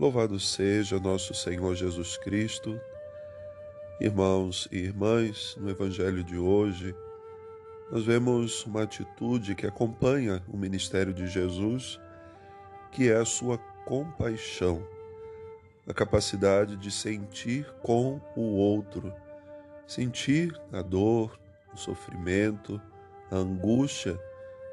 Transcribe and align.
Louvado 0.00 0.40
seja 0.40 0.98
nosso 0.98 1.34
Senhor 1.34 1.74
Jesus 1.74 2.16
Cristo. 2.16 2.80
Irmãos 4.00 4.66
e 4.72 4.78
irmãs, 4.78 5.54
no 5.60 5.68
Evangelho 5.68 6.24
de 6.24 6.36
hoje, 6.38 6.94
nós 7.90 8.02
vemos 8.02 8.64
uma 8.64 8.84
atitude 8.84 9.54
que 9.54 9.66
acompanha 9.66 10.42
o 10.48 10.56
ministério 10.56 11.12
de 11.12 11.26
Jesus, 11.26 12.00
que 12.90 13.10
é 13.10 13.16
a 13.16 13.26
sua 13.26 13.58
compaixão, 13.84 14.82
a 15.86 15.92
capacidade 15.92 16.74
de 16.76 16.90
sentir 16.90 17.70
com 17.82 18.18
o 18.34 18.56
outro, 18.56 19.12
sentir 19.86 20.58
a 20.72 20.80
dor, 20.80 21.38
o 21.72 21.76
sofrimento, 21.76 22.80
a 23.30 23.36
angústia 23.36 24.18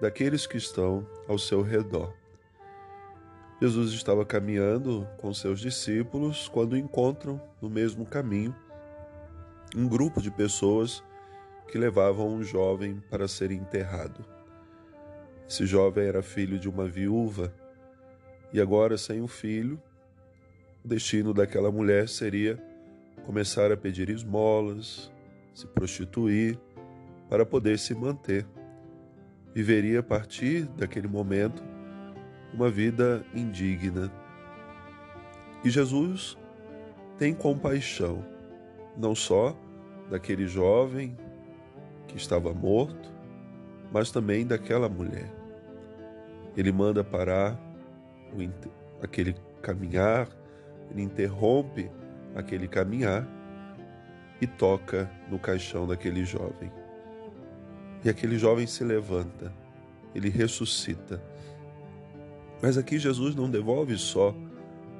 daqueles 0.00 0.46
que 0.46 0.56
estão 0.56 1.06
ao 1.28 1.38
seu 1.38 1.60
redor. 1.60 2.21
Jesus 3.62 3.92
estava 3.92 4.26
caminhando 4.26 5.06
com 5.18 5.32
seus 5.32 5.60
discípulos 5.60 6.48
quando 6.48 6.76
encontram 6.76 7.40
no 7.60 7.70
mesmo 7.70 8.04
caminho 8.04 8.52
um 9.76 9.86
grupo 9.86 10.20
de 10.20 10.32
pessoas 10.32 11.00
que 11.68 11.78
levavam 11.78 12.26
um 12.26 12.42
jovem 12.42 13.00
para 13.08 13.28
ser 13.28 13.52
enterrado. 13.52 14.24
Esse 15.48 15.64
jovem 15.64 16.08
era 16.08 16.24
filho 16.24 16.58
de 16.58 16.68
uma 16.68 16.88
viúva 16.88 17.54
e 18.52 18.60
agora, 18.60 18.98
sem 18.98 19.22
o 19.22 19.28
filho, 19.28 19.80
o 20.84 20.88
destino 20.88 21.32
daquela 21.32 21.70
mulher 21.70 22.08
seria 22.08 22.60
começar 23.24 23.70
a 23.70 23.76
pedir 23.76 24.10
esmolas, 24.10 25.08
se 25.54 25.68
prostituir 25.68 26.58
para 27.30 27.46
poder 27.46 27.78
se 27.78 27.94
manter. 27.94 28.44
Viveria 29.54 30.00
a 30.00 30.02
partir 30.02 30.64
daquele 30.64 31.06
momento 31.06 31.62
uma 32.52 32.70
vida 32.70 33.24
indigna. 33.34 34.10
E 35.64 35.70
Jesus 35.70 36.36
tem 37.18 37.34
compaixão, 37.34 38.24
não 38.96 39.14
só 39.14 39.56
daquele 40.10 40.46
jovem 40.46 41.16
que 42.08 42.16
estava 42.16 42.52
morto, 42.52 43.10
mas 43.92 44.10
também 44.10 44.46
daquela 44.46 44.88
mulher. 44.88 45.30
Ele 46.56 46.72
manda 46.72 47.02
parar 47.02 47.58
aquele 49.00 49.34
caminhar, 49.62 50.28
ele 50.90 51.02
interrompe 51.02 51.90
aquele 52.34 52.66
caminhar 52.66 53.26
e 54.40 54.46
toca 54.46 55.10
no 55.30 55.38
caixão 55.38 55.86
daquele 55.86 56.24
jovem. 56.24 56.70
E 58.04 58.10
aquele 58.10 58.36
jovem 58.36 58.66
se 58.66 58.82
levanta, 58.82 59.52
ele 60.14 60.28
ressuscita 60.28 61.22
mas 62.62 62.78
aqui 62.78 62.96
Jesus 62.96 63.34
não 63.34 63.50
devolve 63.50 63.98
só 63.98 64.32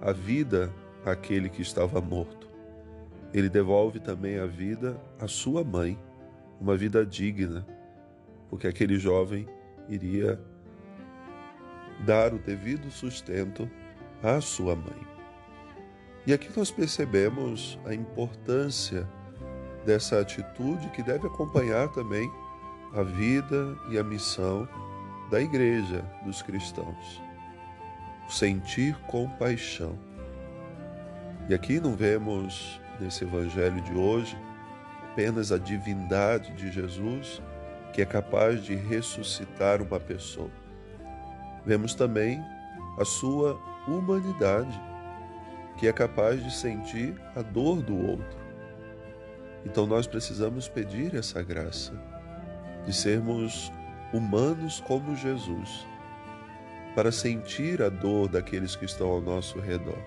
a 0.00 0.10
vida 0.10 0.74
àquele 1.06 1.48
que 1.48 1.62
estava 1.62 2.00
morto. 2.00 2.48
Ele 3.32 3.48
devolve 3.48 4.00
também 4.00 4.36
a 4.41 4.46
vida 4.46 5.00
à 5.20 5.28
sua 5.28 5.62
mãe, 5.62 5.96
uma 6.60 6.77
vida 6.77 7.06
digna, 7.06 7.64
porque 8.50 8.66
aquele 8.66 8.98
jovem 8.98 9.46
iria 9.88 10.41
dar 12.04 12.34
o 12.34 12.38
devido 12.38 12.91
sustento 12.91 13.70
à 14.20 14.41
sua 14.41 14.74
mãe. 14.74 15.06
E 16.26 16.32
aqui 16.32 16.50
nós 16.56 16.70
percebemos 16.70 17.78
a 17.86 17.94
importância 17.94 19.08
dessa 19.86 20.20
atitude 20.20 20.88
que 20.91 21.02
deve 21.02 21.28
acompanhar 21.28 21.88
também 21.92 22.28
a 22.92 23.02
vida 23.04 23.76
e 23.88 23.98
a 23.98 24.04
missão 24.04 24.69
da 25.30 25.41
igreja 25.41 26.04
dos 26.24 26.42
cristãos 26.42 27.31
sentir 28.33 28.97
compaixão. 29.00 29.98
E 31.50 31.55
aqui 31.55 31.78
não 31.78 31.94
vemos 31.94 32.80
nesse 32.98 33.25
evangelho 33.25 33.78
de 33.83 33.92
hoje 33.92 34.38
apenas 35.11 35.52
a 35.52 35.58
divindade 35.58 36.50
de 36.55 36.72
Jesus, 36.72 37.43
que 37.93 38.00
é 38.00 38.06
capaz 38.06 38.65
de 38.65 38.75
ressuscitar 38.75 39.82
uma 39.82 40.00
pessoa. 40.00 40.50
Vemos 41.66 41.94
também 41.94 42.43
a 42.98 43.04
sua 43.04 43.60
humanidade, 43.87 44.81
que 45.76 45.87
é 45.87 45.93
capaz 45.93 46.43
de 46.43 46.50
sentir 46.50 47.14
a 47.37 47.43
dor 47.43 47.82
do 47.82 47.94
outro. 47.94 48.38
Então 49.66 49.87
nós 49.87 50.06
precisamos 50.06 50.69
pedir 50.69 51.14
essa 51.14 51.43
graça 51.43 51.93
de 52.87 52.94
sermos 52.94 53.70
humanos 54.10 54.81
como 54.81 55.14
Jesus 55.14 55.87
para 56.94 57.10
sentir 57.10 57.82
a 57.82 57.88
dor 57.88 58.28
daqueles 58.28 58.76
que 58.76 58.84
estão 58.84 59.08
ao 59.08 59.20
nosso 59.20 59.58
redor. 59.58 59.98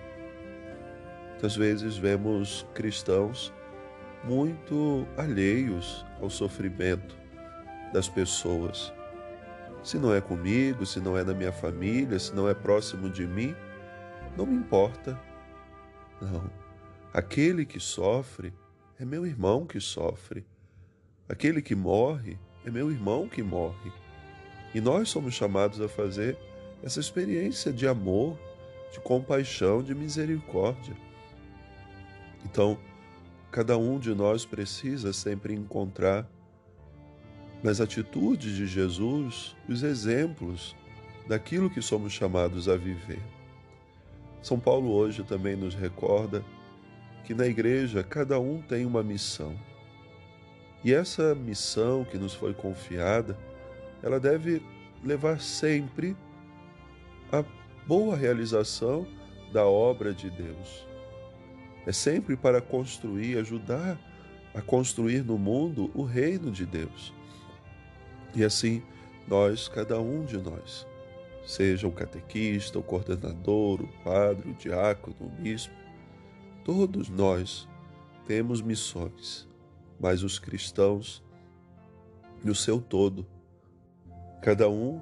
Muitas 1.30 1.56
vezes 1.56 1.96
vemos 1.96 2.66
cristãos 2.74 3.52
muito 4.24 5.06
alheios 5.16 6.04
ao 6.20 6.30
sofrimento 6.30 7.16
das 7.92 8.08
pessoas. 8.08 8.92
Se 9.82 9.98
não 9.98 10.14
é 10.14 10.20
comigo, 10.20 10.84
se 10.84 10.98
não 10.98 11.16
é 11.16 11.22
na 11.22 11.34
minha 11.34 11.52
família, 11.52 12.18
se 12.18 12.34
não 12.34 12.48
é 12.48 12.54
próximo 12.54 13.08
de 13.08 13.26
mim, 13.26 13.54
não 14.36 14.46
me 14.46 14.56
importa. 14.56 15.18
Não. 16.20 16.50
Aquele 17.12 17.64
que 17.64 17.78
sofre 17.78 18.52
é 18.98 19.04
meu 19.04 19.26
irmão 19.26 19.66
que 19.66 19.80
sofre. 19.80 20.44
Aquele 21.28 21.60
que 21.60 21.74
morre 21.74 22.38
é 22.64 22.70
meu 22.70 22.90
irmão 22.90 23.28
que 23.28 23.42
morre. 23.42 23.92
E 24.74 24.80
nós 24.80 25.08
somos 25.08 25.34
chamados 25.34 25.80
a 25.80 25.88
fazer 25.88 26.36
essa 26.86 27.00
experiência 27.00 27.72
de 27.72 27.88
amor, 27.88 28.38
de 28.92 29.00
compaixão, 29.00 29.82
de 29.82 29.92
misericórdia. 29.92 30.94
Então, 32.44 32.78
cada 33.50 33.76
um 33.76 33.98
de 33.98 34.14
nós 34.14 34.46
precisa 34.46 35.12
sempre 35.12 35.52
encontrar 35.52 36.24
nas 37.60 37.80
atitudes 37.80 38.54
de 38.54 38.68
Jesus 38.68 39.56
os 39.68 39.82
exemplos 39.82 40.76
daquilo 41.26 41.68
que 41.68 41.82
somos 41.82 42.12
chamados 42.12 42.68
a 42.68 42.76
viver. 42.76 43.20
São 44.40 44.60
Paulo 44.60 44.92
hoje 44.92 45.24
também 45.24 45.56
nos 45.56 45.74
recorda 45.74 46.44
que 47.24 47.34
na 47.34 47.48
igreja 47.48 48.04
cada 48.04 48.38
um 48.38 48.62
tem 48.62 48.86
uma 48.86 49.02
missão. 49.02 49.58
E 50.84 50.94
essa 50.94 51.34
missão 51.34 52.04
que 52.04 52.16
nos 52.16 52.32
foi 52.32 52.54
confiada, 52.54 53.36
ela 54.04 54.20
deve 54.20 54.62
levar 55.02 55.40
sempre 55.40 56.16
a 57.32 57.44
boa 57.86 58.16
realização 58.16 59.06
da 59.52 59.66
obra 59.66 60.12
de 60.12 60.30
Deus. 60.30 60.86
É 61.86 61.92
sempre 61.92 62.36
para 62.36 62.60
construir, 62.60 63.38
ajudar 63.38 63.98
a 64.54 64.60
construir 64.60 65.22
no 65.22 65.38
mundo 65.38 65.90
o 65.94 66.02
reino 66.02 66.50
de 66.50 66.64
Deus. 66.64 67.12
E 68.34 68.44
assim, 68.44 68.82
nós, 69.28 69.68
cada 69.68 70.00
um 70.00 70.24
de 70.24 70.38
nós, 70.38 70.86
seja 71.46 71.86
o 71.86 71.92
catequista, 71.92 72.78
o 72.78 72.82
coordenador, 72.82 73.82
o 73.82 73.88
padre, 74.02 74.50
o 74.50 74.54
diácono, 74.54 75.16
o 75.20 75.28
bispo, 75.28 75.74
todos 76.64 77.08
nós 77.08 77.68
temos 78.26 78.60
missões, 78.60 79.48
mas 80.00 80.22
os 80.22 80.38
cristãos, 80.38 81.22
no 82.42 82.54
seu 82.54 82.80
todo, 82.80 83.26
cada 84.42 84.68
um 84.68 85.00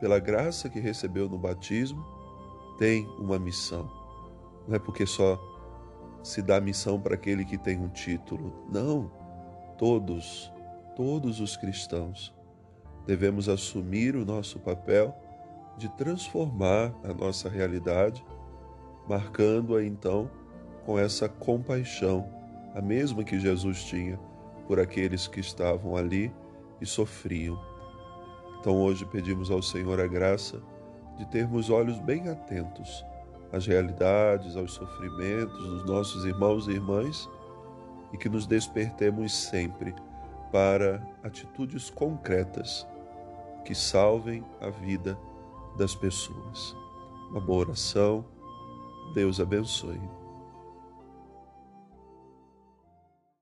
pela 0.00 0.18
graça 0.18 0.68
que 0.68 0.80
recebeu 0.80 1.28
no 1.28 1.38
batismo, 1.38 2.04
tem 2.78 3.06
uma 3.18 3.38
missão. 3.38 3.90
Não 4.66 4.74
é 4.74 4.78
porque 4.78 5.04
só 5.06 5.38
se 6.22 6.42
dá 6.42 6.60
missão 6.60 7.00
para 7.00 7.14
aquele 7.14 7.44
que 7.44 7.58
tem 7.58 7.78
um 7.78 7.88
título. 7.88 8.66
Não. 8.70 9.10
Todos, 9.78 10.52
todos 10.96 11.40
os 11.40 11.56
cristãos 11.56 12.34
devemos 13.06 13.48
assumir 13.48 14.14
o 14.14 14.24
nosso 14.24 14.58
papel 14.58 15.14
de 15.76 15.88
transformar 15.96 16.94
a 17.02 17.12
nossa 17.14 17.48
realidade, 17.48 18.24
marcando-a 19.08 19.82
então 19.82 20.30
com 20.84 20.98
essa 20.98 21.28
compaixão, 21.28 22.28
a 22.74 22.80
mesma 22.80 23.24
que 23.24 23.38
Jesus 23.38 23.84
tinha 23.84 24.18
por 24.66 24.78
aqueles 24.78 25.26
que 25.26 25.40
estavam 25.40 25.96
ali 25.96 26.32
e 26.80 26.86
sofriam. 26.86 27.69
Então 28.60 28.76
hoje 28.80 29.06
pedimos 29.06 29.50
ao 29.50 29.62
Senhor 29.62 29.98
a 29.98 30.06
graça 30.06 30.60
de 31.16 31.26
termos 31.26 31.70
olhos 31.70 31.98
bem 31.98 32.28
atentos 32.28 33.04
às 33.52 33.66
realidades, 33.66 34.56
aos 34.56 34.72
sofrimentos 34.72 35.58
dos 35.66 35.84
nossos 35.86 36.24
irmãos 36.24 36.68
e 36.68 36.72
irmãs 36.72 37.28
e 38.12 38.18
que 38.18 38.28
nos 38.28 38.46
despertemos 38.46 39.32
sempre 39.32 39.94
para 40.52 41.02
atitudes 41.22 41.90
concretas 41.90 42.86
que 43.64 43.74
salvem 43.74 44.44
a 44.60 44.68
vida 44.68 45.18
das 45.76 45.94
pessoas. 45.94 46.76
Uma 47.30 47.40
boa 47.40 47.60
oração. 47.60 48.24
Deus 49.14 49.40
abençoe. 49.40 50.19